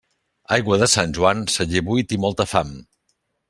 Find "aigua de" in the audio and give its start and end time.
0.55-0.87